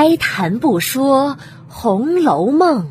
[0.00, 1.30] 开谈不说
[1.68, 2.86] 《红楼梦》，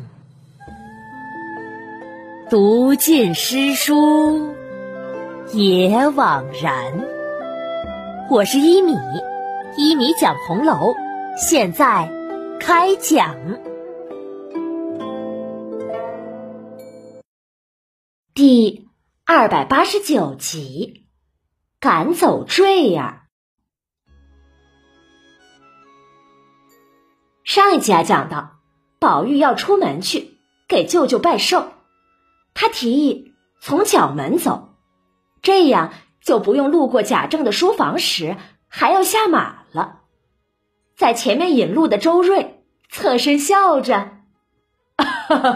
[2.50, 4.54] 读尽诗书
[5.54, 6.92] 也枉然。
[8.30, 8.92] 我是一米，
[9.78, 10.94] 一米讲红楼，
[11.38, 12.12] 现在
[12.60, 13.34] 开讲
[18.34, 18.86] 第
[19.24, 21.06] 二百八十九集，
[21.80, 23.27] 赶走坠儿。
[27.48, 28.58] 上一集啊，讲到
[28.98, 31.68] 宝玉要出门去给舅舅拜寿，
[32.52, 34.74] 他提议从角门走，
[35.40, 38.36] 这样就不用路过贾政的书房时
[38.68, 40.00] 还要下马了。
[40.94, 44.18] 在前面引路的周瑞侧身笑着：“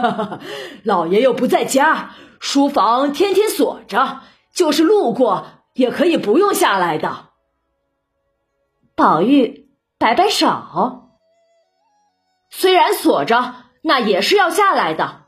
[0.84, 4.22] 老爷又不在家，书房天天锁着，
[4.54, 7.26] 就是路过也可以不用下来的。”
[8.96, 11.00] 宝玉摆摆手。
[12.54, 15.22] 虽然锁着，那也是要下来的。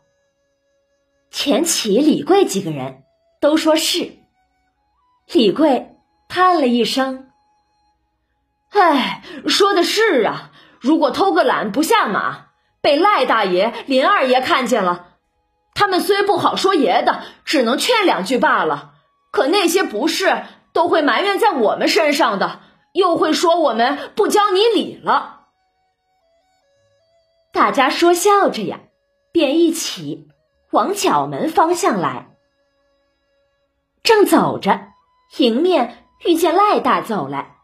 [1.30, 3.02] 钱琦、李贵几个人
[3.40, 4.12] 都说是。
[5.32, 5.96] 李贵
[6.28, 7.30] 叹了一声
[8.70, 10.50] ：“哎，说的是啊。
[10.80, 12.48] 如果偷个懒不下马，
[12.82, 15.14] 被赖大爷、林二爷看见了，
[15.74, 18.92] 他们虽不好说爷的，只能劝两句罢了。
[19.32, 22.60] 可那些不是，都会埋怨在我们身上的，
[22.92, 25.40] 又会说我们不教你理了。”
[27.54, 28.80] 大家说笑着呀，
[29.30, 30.28] 便一起
[30.72, 32.36] 往角门方向来。
[34.02, 34.88] 正走着，
[35.38, 37.54] 迎面遇见赖大走来，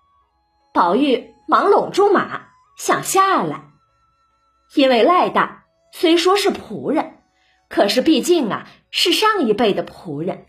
[0.72, 3.64] 宝玉忙拢住马，想下来。
[4.76, 7.18] 因为赖大虽说是仆人，
[7.68, 10.46] 可是毕竟啊是上一辈的仆人，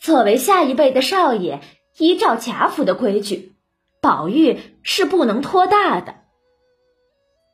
[0.00, 1.60] 作为下一辈的少爷，
[1.96, 3.54] 依照贾府的规矩，
[4.00, 6.16] 宝玉是不能托大的。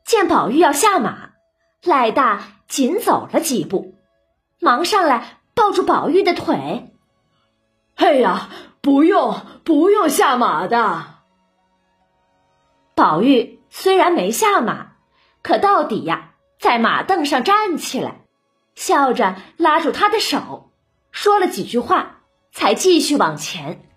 [0.05, 1.31] 见宝玉要下马，
[1.83, 3.95] 赖大紧走了几步，
[4.59, 6.93] 忙上来抱住宝玉的腿。
[7.95, 8.49] 哎呀，
[8.81, 11.15] 不用，不用下马的。
[12.93, 14.91] 宝玉虽然没下马，
[15.41, 18.21] 可到底呀，在马凳上站起来，
[18.75, 20.69] 笑着拉住他的手，
[21.11, 22.21] 说了几句话，
[22.51, 23.89] 才继续往前。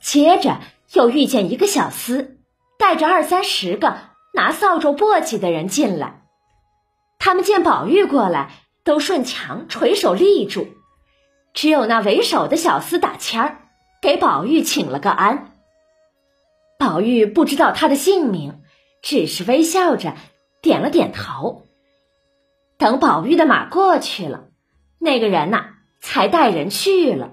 [0.00, 0.58] 接着
[0.92, 2.36] 又遇见一个小厮，
[2.76, 4.15] 带着二三十个。
[4.36, 6.20] 拿扫帚簸箕的人进来，
[7.18, 8.50] 他们见宝玉过来，
[8.84, 10.68] 都顺墙垂手立住，
[11.54, 13.56] 只有那为首的小厮打签儿，
[14.02, 15.52] 给宝玉请了个安。
[16.78, 18.60] 宝玉不知道他的姓名，
[19.02, 20.14] 只是微笑着
[20.60, 21.62] 点了点头。
[22.76, 24.48] 等宝玉的马过去了，
[24.98, 25.70] 那个人呐
[26.02, 27.32] 才带人去了。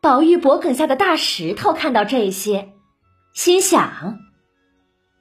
[0.00, 2.72] 宝玉脖梗下的大石头看到这些，
[3.34, 4.29] 心想。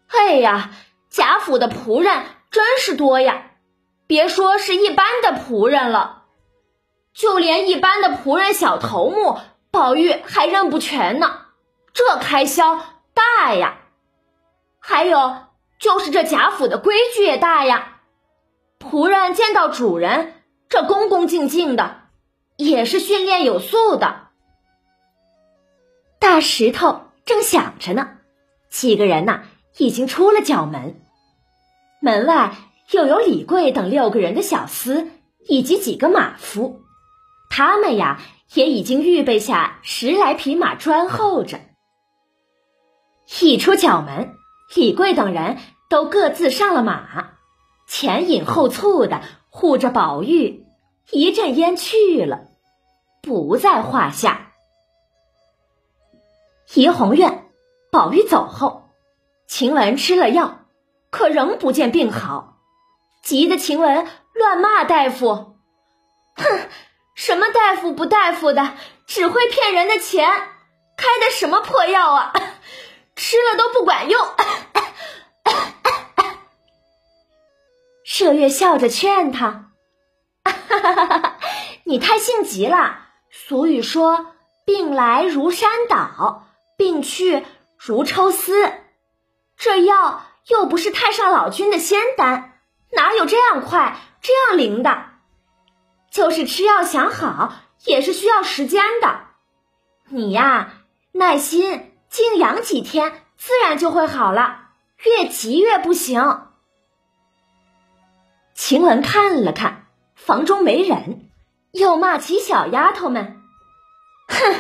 [0.10, 0.72] 哎呀，
[1.10, 3.52] 贾府的仆人真是多呀！
[4.08, 6.24] 别说是一般的仆人了，
[7.14, 9.38] 就连一般的仆人小头目，
[9.70, 11.46] 宝玉还认不全呢。
[11.94, 12.84] 这开销
[13.14, 13.78] 大呀！
[14.80, 15.44] 还有
[15.80, 18.00] 就是这贾府的规矩也大呀。
[18.80, 22.02] 仆人见到主人，这恭恭敬敬的，
[22.58, 24.30] 也是训练有素的。
[26.18, 28.18] 大石头正想着呢，
[28.70, 29.44] 几个人呐。
[29.80, 31.00] 已经出了角门，
[32.02, 32.58] 门外
[32.92, 35.08] 又有李贵等六个人的小厮，
[35.48, 36.82] 以及几个马夫，
[37.50, 38.22] 他们呀
[38.54, 41.62] 也已经预备下十来匹马专候着。
[43.42, 44.36] 一出角门，
[44.76, 45.58] 李贵等人
[45.90, 47.36] 都各自上了马，
[47.88, 50.66] 前引后簇的护着宝玉，
[51.10, 52.48] 一阵烟去了，
[53.22, 54.52] 不在话下。
[56.74, 57.46] 怡红院，
[57.92, 58.89] 宝玉走后。
[59.50, 60.60] 晴雯吃了药，
[61.10, 62.60] 可仍不见病好，
[63.24, 65.58] 急得晴雯乱骂大夫
[66.38, 66.70] ：“哼，
[67.16, 68.76] 什么大夫不大夫的，
[69.08, 70.30] 只会骗人的钱，
[70.96, 72.32] 开的什么破药啊！
[73.16, 74.22] 吃了都不管用。”
[78.06, 79.72] 麝月笑着劝他
[81.86, 83.08] ：“你太性急了。
[83.32, 84.28] 俗语说，
[84.66, 86.48] 病来如山倒，
[86.78, 87.44] 病去
[87.78, 88.72] 如抽丝。”
[89.60, 92.54] 这药又不是太上老君的仙丹，
[92.94, 95.06] 哪有这样快、这样灵的？
[96.10, 97.54] 就是吃药想好，
[97.84, 99.20] 也是需要时间的。
[100.08, 100.72] 你呀，
[101.12, 104.70] 耐心静养几天，自然就会好了。
[105.04, 106.48] 越急越不行。
[108.54, 111.30] 晴雯看了看房中没人，
[111.72, 113.42] 又骂起小丫头们
[114.30, 114.56] ：“哼！”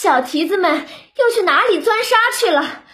[0.00, 0.86] 小蹄子们
[1.16, 2.84] 又去哪里钻沙去了？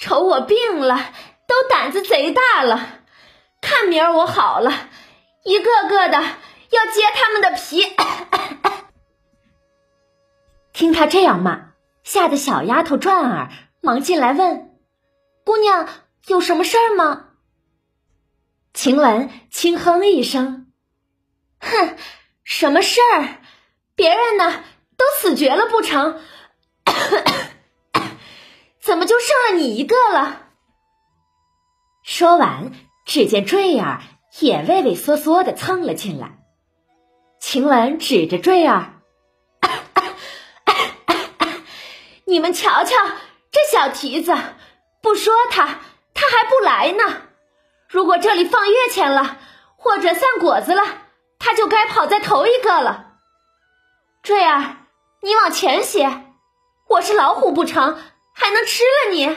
[0.00, 1.12] 瞅我病了，
[1.46, 2.98] 都胆子贼大了。
[3.60, 4.88] 看明儿我好了，
[5.44, 7.84] 一个个的要揭他们的皮。
[10.74, 13.50] 听他这样骂，吓得小丫头转儿
[13.80, 14.80] 忙进来问
[15.46, 15.88] ：“姑娘
[16.26, 17.26] 有什么事儿吗？”
[18.74, 20.72] 晴雯轻哼一声
[21.62, 21.96] ：“哼，
[22.42, 23.38] 什么事儿？
[23.94, 24.64] 别人呢
[24.96, 26.20] 都死绝了不成？
[28.80, 30.42] 怎么就剩了你一个了？”
[32.02, 32.72] 说完，
[33.04, 34.00] 只见坠儿
[34.40, 36.38] 也畏畏缩缩的蹭了进来。
[37.40, 38.94] 晴雯指着坠儿。
[42.24, 42.94] 你们瞧瞧，
[43.50, 44.36] 这小蹄子，
[45.00, 45.80] 不说他，
[46.12, 47.22] 他还不来呢。
[47.88, 49.38] 如果这里放月钱了，
[49.76, 50.82] 或者散果子了，
[51.38, 53.14] 他就该跑在头一个了。
[54.22, 54.76] 坠儿，
[55.22, 56.27] 你往前些，
[56.88, 57.98] 我是老虎不成，
[58.32, 59.36] 还能吃了你？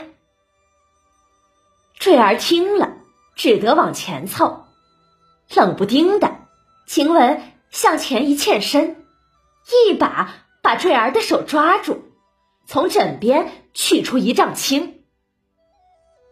[1.99, 2.93] 坠儿听了，
[3.35, 4.63] 只得往前凑。
[5.53, 6.31] 冷不丁的，
[6.87, 9.05] 晴雯向前一欠身，
[9.89, 12.05] 一把把坠儿的手抓住。
[12.65, 15.03] 从枕边取出一丈青，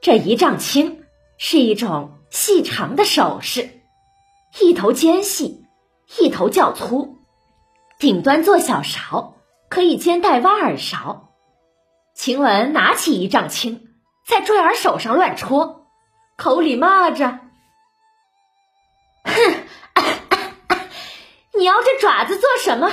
[0.01, 1.03] 这一丈青
[1.37, 3.81] 是一种细长的首饰，
[4.61, 5.65] 一头尖细，
[6.17, 7.17] 一头较粗，
[7.99, 9.35] 顶端做小勺，
[9.69, 11.29] 可以兼带挖耳勺。
[12.15, 13.87] 晴雯拿起一丈青，
[14.27, 15.87] 在坠儿手上乱戳，
[16.37, 17.39] 口里骂着
[19.23, 19.63] ：“哼，
[21.57, 22.91] 你要这爪子做什么？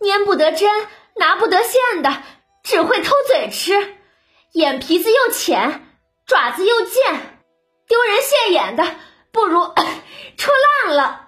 [0.00, 0.68] 粘不得针，
[1.16, 2.22] 拿不得线的。”
[2.66, 3.94] 只会偷嘴吃，
[4.50, 5.86] 眼皮子又浅，
[6.26, 7.38] 爪子又贱，
[7.86, 8.96] 丢人现眼的，
[9.30, 9.60] 不如
[10.36, 10.52] 戳
[10.84, 11.25] 烂了！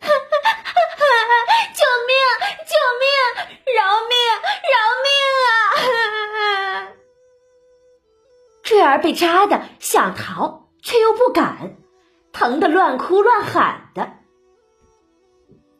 [1.76, 2.12] 救命！
[2.66, 3.04] 救命！
[3.76, 4.16] 饶命！
[4.72, 4.74] 饶
[5.04, 5.08] 命
[5.46, 6.88] 啊！
[8.62, 11.76] 坠儿被扎的想逃，却又不敢，
[12.32, 14.12] 疼得乱哭乱喊的。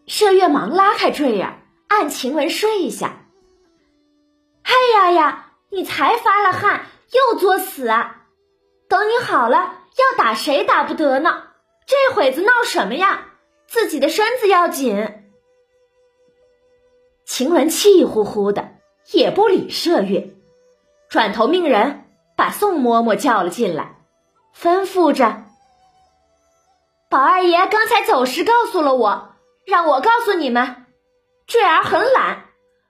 [0.07, 3.27] 麝月忙拉开坠儿，按晴雯睡一下。
[4.63, 5.47] 哎呀呀！
[5.73, 8.23] 你才发了汗，又作死啊！
[8.89, 11.45] 等你好了，要打谁打不得呢？
[11.87, 13.29] 这会子闹什么呀？
[13.71, 15.31] 自己的身子要紧。
[17.25, 18.73] 晴雯气呼呼的，
[19.13, 20.31] 也不理麝月，
[21.09, 22.05] 转头命人
[22.37, 24.03] 把宋嬷嬷叫了进来，
[24.61, 25.45] 吩咐着
[27.09, 30.87] ：“宝二爷刚才走时告诉了我，让我告诉你们，
[31.47, 32.47] 坠儿很懒。”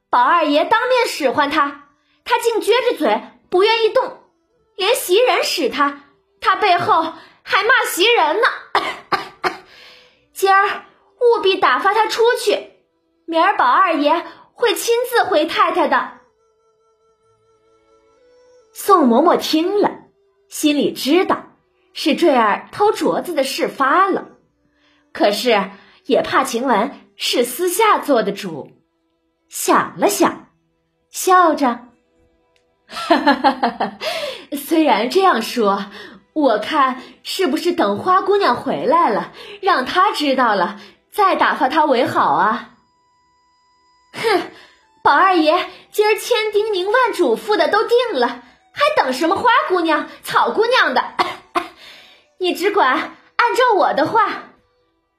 [0.08, 1.88] 宝二爷当面使唤他，
[2.24, 4.22] 他竟撅着嘴不愿意动，
[4.76, 6.04] 连袭人使他，
[6.40, 7.02] 他背后
[7.42, 8.48] 还骂袭人呢。
[10.40, 10.86] 今儿
[11.20, 12.70] 务必打发他出去，
[13.26, 16.12] 明儿宝二爷会亲自回太太的。
[18.72, 20.04] 宋嬷嬷听了，
[20.48, 21.44] 心里知道
[21.92, 24.28] 是坠儿偷镯子的事发了，
[25.12, 25.72] 可是
[26.06, 28.70] 也怕晴雯是私下做的主。
[29.50, 30.48] 想了想，
[31.10, 31.66] 笑着
[32.88, 33.98] ：“哈哈哈哈哈！
[34.56, 35.84] 虽然这样说，
[36.32, 40.80] 我看是不是等花姑娘回来了，让她知道了，
[41.12, 42.70] 再打发她为好啊？”
[44.12, 44.42] 哼，
[45.02, 51.02] 宝二爷今儿千叮咛万嘱咐的都定了，还等什么花姑娘、草姑娘的？
[52.38, 54.44] 你只管按照我的话，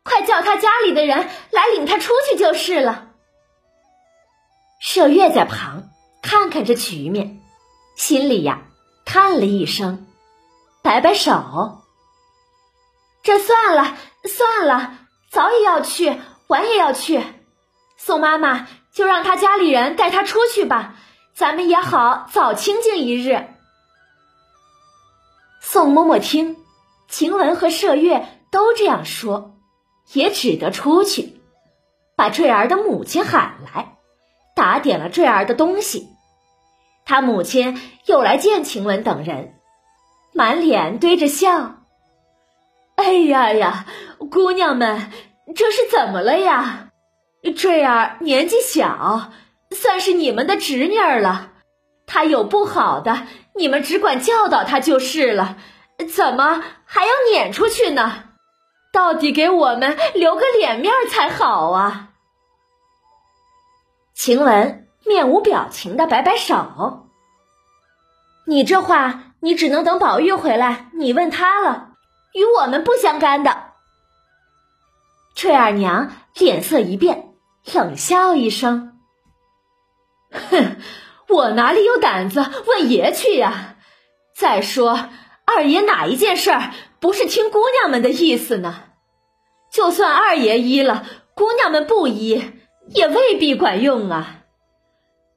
[0.03, 3.09] 快叫他家里的人来领他出去就是了。
[4.83, 5.89] 麝月在旁
[6.21, 7.39] 看看这局面，
[7.95, 8.61] 心里呀
[9.05, 10.07] 叹了一声，
[10.81, 11.81] 摆摆手
[13.23, 14.97] ：“这算了算了，
[15.29, 17.23] 早也要去，晚也要去。
[17.97, 20.95] 宋妈妈就让他家里人带他出去吧，
[21.33, 23.47] 咱们也好早清静一日。”
[25.61, 26.57] 宋嬷嬷听
[27.07, 29.55] 晴雯和麝月都这样说，
[30.13, 31.39] 也只得出去，
[32.15, 33.97] 把坠儿的母亲喊来。
[34.53, 36.07] 打点了坠儿的东西，
[37.05, 39.60] 他母亲又来见晴雯等人，
[40.33, 41.75] 满脸堆着笑。
[42.95, 43.85] 哎呀呀，
[44.29, 45.11] 姑娘们，
[45.55, 46.89] 这是怎么了呀？
[47.55, 49.31] 坠儿年纪小，
[49.71, 51.51] 算是你们的侄女儿了。
[52.05, 55.57] 她有不好的，你们只管教导她就是了，
[56.13, 58.25] 怎么还要撵出去呢？
[58.93, 62.09] 到底给我们留个脸面才好啊！
[64.13, 67.01] 晴雯面无表情的摆摆手
[68.51, 71.91] ：“你这话，你只能等宝玉回来，你问他了，
[72.33, 73.71] 与我们不相干的。”
[75.33, 77.29] 翠儿娘脸色一变，
[77.73, 78.99] 冷笑一声
[80.49, 80.75] ：“哼，
[81.29, 83.77] 我哪里有胆子问爷去呀？
[84.35, 85.07] 再说，
[85.45, 88.83] 二爷哪一件事儿不是听姑娘们的意思呢？
[89.71, 91.05] 就算二爷依了，
[91.35, 92.51] 姑娘们不依，
[92.89, 94.41] 也未必管用啊。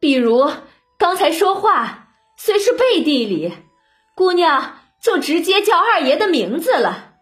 [0.01, 0.51] 比如
[0.99, 2.04] 刚才说话，
[2.37, 3.53] 虽是背地里，
[4.17, 7.15] 姑娘就直接叫二爷的名字了，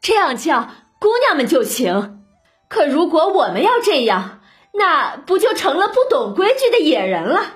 [0.00, 2.24] 这样叫姑娘们就行。
[2.68, 4.40] 可如果我们要这样，
[4.72, 7.54] 那不就成了不懂规矩的野人了？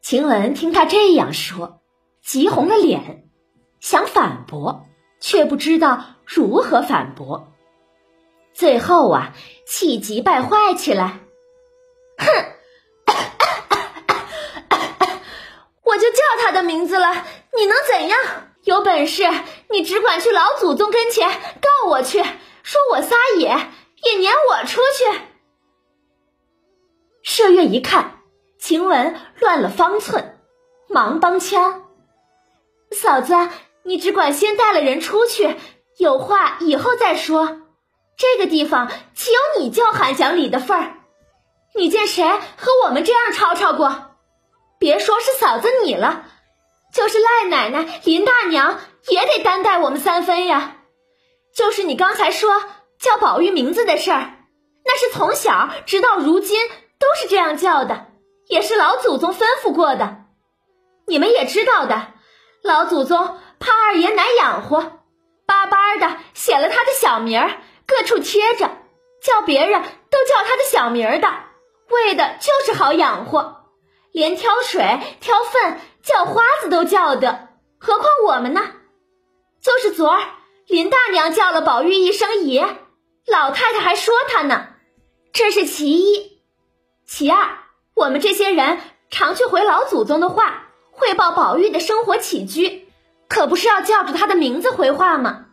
[0.00, 1.80] 晴雯听他这样说，
[2.22, 3.28] 急红了脸，
[3.78, 4.86] 想反驳，
[5.20, 7.52] 却不知道如何反驳。
[8.52, 9.32] 最后啊，
[9.66, 11.20] 气急败坏起来，
[12.18, 12.26] 哼，
[15.84, 17.24] 我就叫他名字了，
[17.56, 18.18] 你能怎样？
[18.64, 19.24] 有本事
[19.70, 22.22] 你只管去老祖宗跟前告我去，
[22.62, 23.48] 说我撒野，
[24.04, 25.20] 也撵我出去。
[27.24, 28.18] 麝月一看。
[28.60, 30.38] 晴雯乱了方寸，
[30.88, 31.82] 忙帮腔
[32.94, 33.34] ：“嫂子，
[33.82, 35.56] 你只管先带了人出去，
[35.98, 37.62] 有话以后再说。
[38.16, 40.94] 这个地方岂有你叫喊讲理的份儿？
[41.74, 44.12] 你见谁和我们这样吵吵过？
[44.78, 46.24] 别说是嫂子你了，
[46.92, 50.76] 就是赖奶奶、林大娘也得担待我们三分呀。
[51.54, 52.62] 就是你刚才说
[52.98, 54.38] 叫宝玉名字的事儿，
[54.84, 56.68] 那是从小直到如今
[56.98, 58.06] 都是这样叫的。”
[58.48, 60.24] 也是老祖宗吩咐过的，
[61.06, 62.08] 你们也知道的。
[62.62, 65.00] 老祖宗怕二爷难养活，
[65.46, 68.68] 巴巴的写了他的小名儿，各处贴着，
[69.22, 71.32] 叫别人都叫他的小名儿的，
[71.88, 73.62] 为的就是好养活。
[74.12, 78.60] 连挑水、挑粪、叫花子都叫的，何况我们呢？
[79.60, 80.20] 就是昨儿
[80.66, 82.76] 林大娘叫了宝玉一声爷，
[83.26, 84.66] 老太太还说他呢。
[85.32, 86.42] 这是其一，
[87.06, 87.58] 其二。
[87.94, 88.80] 我们这些人
[89.10, 92.88] 常去回老祖宗的话，汇报宝玉的生活起居，
[93.28, 95.46] 可不是要叫着他的名字回话吗？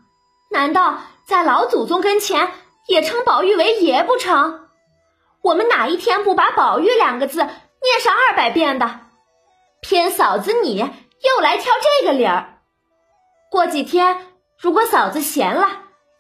[0.50, 2.52] 难道在老祖宗跟前
[2.88, 4.68] 也称宝玉为爷不成？
[5.44, 9.02] 我们哪一天不把宝玉两个字念上二百遍的？
[9.82, 12.60] 偏嫂子你又来挑这个理儿。
[13.52, 14.28] 过几天
[14.60, 15.68] 如果嫂子闲了，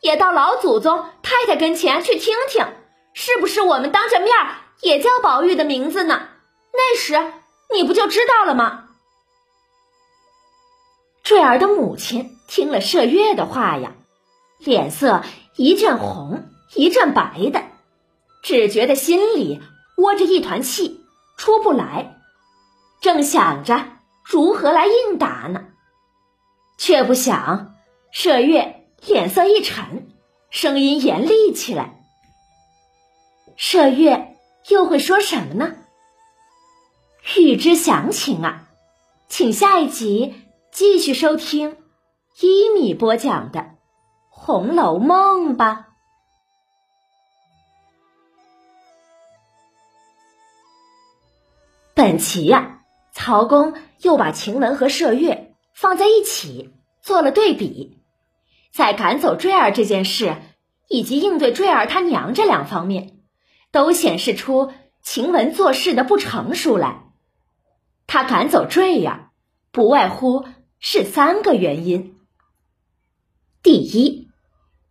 [0.01, 2.65] 也到老祖宗太太跟前去听听，
[3.13, 4.33] 是不是我们当着面。
[4.81, 6.29] 也叫宝玉的名字呢，
[6.71, 7.33] 那时
[7.75, 8.85] 你不就知道了吗？
[11.21, 13.91] 坠儿的母亲听了麝月的话呀，
[14.57, 15.21] 脸色
[15.57, 17.61] 一阵红一阵白的，
[18.41, 19.61] 只觉得心里
[19.97, 21.03] 窝着一团气，
[21.37, 22.18] 出不来，
[23.01, 23.85] 正想着
[24.23, 25.65] 如何来应答呢，
[26.77, 27.75] 却不想
[28.13, 30.09] 麝月脸色一沉，
[30.49, 32.01] 声音严厉起来。
[33.57, 34.27] 麝月。
[34.67, 35.77] 又会说什么呢？
[37.35, 38.67] 欲知详情啊，
[39.27, 41.77] 请下一集继续收听
[42.39, 43.59] 一米播讲的
[44.29, 45.87] 《红楼梦》吧。
[51.95, 52.78] 本集呀，
[53.21, 56.73] 曹公又把晴雯和麝月放在一起
[57.03, 57.99] 做了对比，
[58.71, 60.37] 在赶走坠儿这件事
[60.87, 63.19] 以及应对坠儿他娘这两方面。
[63.71, 64.73] 都显示出
[65.03, 67.03] 晴雯做事的不成熟来。
[68.07, 69.29] 他赶走坠儿，
[69.71, 70.45] 不外乎
[70.79, 72.15] 是三个原因。
[73.61, 74.29] 第一，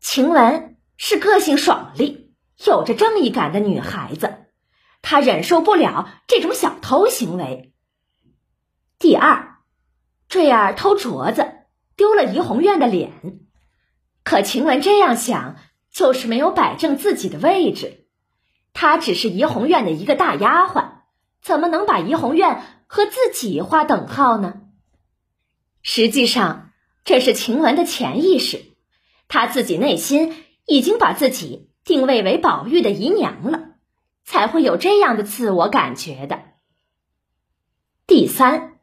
[0.00, 2.30] 晴雯是个性爽利、
[2.64, 4.37] 有着正义感的女孩子，
[5.02, 7.73] 她忍受不了这种小偷行为。
[8.98, 9.58] 第二，
[10.28, 11.52] 坠儿偷镯子
[11.96, 13.12] 丢了怡红院的脸，
[14.24, 15.56] 可晴雯这样想，
[15.92, 18.06] 就是没有摆正自己的位置。
[18.72, 21.02] 她只是怡红院的一个大丫鬟，
[21.40, 24.62] 怎么能把怡红院和自己划等号呢？
[25.82, 26.72] 实际上，
[27.04, 28.64] 这是晴雯的潜意识，
[29.28, 33.76] 她自己内心已经把自己定位为宝玉的姨娘了，
[34.24, 36.42] 才会有这样的自我感觉的。
[38.06, 38.77] 第三，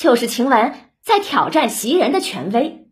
[0.00, 2.88] 就是晴雯在挑战袭人的权威，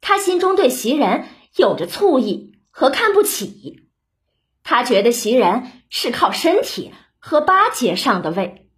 [0.00, 1.26] 她心中对袭人
[1.56, 3.88] 有着醋意和看不起。
[4.62, 8.70] 他觉得袭人是靠身体和巴结上的位，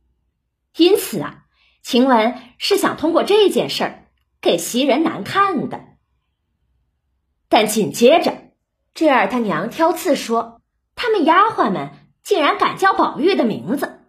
[0.78, 1.44] 因此啊，
[1.82, 4.06] 晴雯是想通过这件事儿
[4.40, 5.84] 给袭人难看的。
[7.50, 8.32] 但紧接着，
[8.94, 10.62] 坠儿他娘挑刺说，
[10.94, 11.90] 他们丫鬟们
[12.22, 14.00] 竟然敢叫宝玉的名字，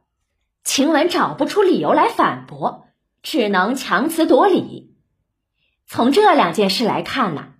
[0.63, 2.85] 晴雯找不出理由来反驳，
[3.21, 4.95] 只能强词夺理。
[5.85, 7.53] 从这两件事来看呢，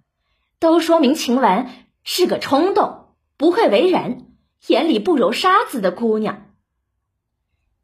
[0.59, 1.69] 都说明晴雯
[2.03, 2.97] 是个冲动。
[3.37, 4.35] 不会为人，
[4.67, 6.53] 眼里不揉沙子的姑娘。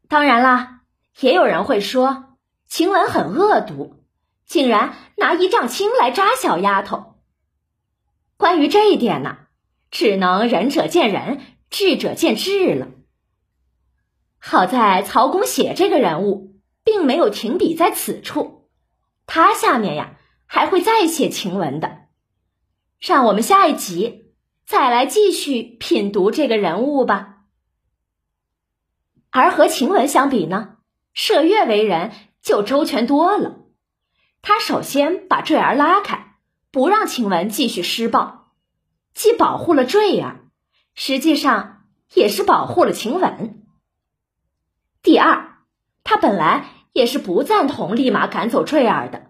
[0.06, 0.82] 当然啦，
[1.18, 2.36] 也有人会说，
[2.68, 4.04] 晴雯很恶毒，
[4.44, 7.14] 竟然拿一丈青来扎小丫头。
[8.36, 9.38] 关于这一点呢，
[9.90, 11.40] 只能仁者见仁，
[11.70, 12.88] 智者见智了。
[14.38, 16.55] 好在曹公写这个人物，
[16.86, 18.68] 并没有停笔在此处，
[19.26, 20.16] 他下面呀
[20.46, 22.06] 还会再写晴雯的。
[23.00, 24.32] 让我们下一集
[24.64, 27.38] 再来继续品读这个人物吧。
[29.30, 30.76] 而和晴雯相比呢，
[31.12, 33.56] 麝月为人就周全多了。
[34.42, 36.36] 他首先把坠儿拉开，
[36.70, 38.52] 不让晴雯继续施暴，
[39.12, 40.48] 既保护了坠儿，
[40.94, 43.64] 实际上也是保护了晴雯。
[45.02, 45.58] 第二，
[46.04, 46.64] 他本来
[46.96, 49.26] 也是不赞同立马赶走坠儿的，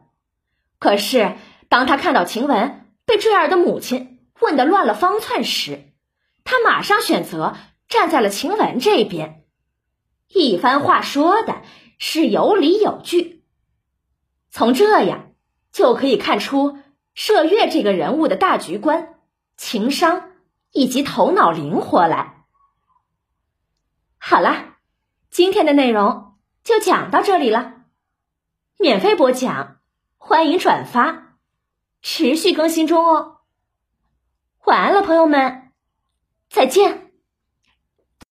[0.79, 1.35] 可是
[1.69, 2.83] 当他看到晴雯。
[3.07, 5.93] 被坠儿的母亲问得乱了方寸时，
[6.43, 7.57] 他马上选择
[7.89, 9.45] 站在了晴雯这边，
[10.27, 11.63] 一番话说的
[11.99, 13.45] 是有理有据。
[14.51, 15.31] 从这样
[15.71, 16.79] 就可以看出
[17.15, 19.15] 麝月这个人物的大局观、
[19.57, 20.33] 情商
[20.73, 22.45] 以及头脑灵活来。
[24.19, 24.79] 好啦，
[25.31, 26.26] 今天的内容
[26.67, 27.75] 就讲到这里了，
[28.77, 29.77] 免费播讲，
[30.17, 31.37] 欢迎转发。
[32.03, 33.37] 持续更新中哦，
[34.65, 35.71] 晚安了，朋友们，
[36.51, 37.06] 再见。